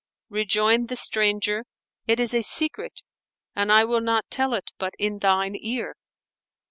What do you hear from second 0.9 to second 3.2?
stranger, "It is a secret